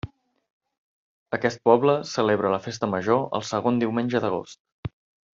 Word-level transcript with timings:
Aquest 1.37 1.59
poble 1.69 1.95
celebra 2.11 2.51
la 2.55 2.59
festa 2.67 2.89
major 2.97 3.21
el 3.41 3.45
segon 3.53 3.77
diumenge 3.83 4.23
d'agost. 4.25 4.91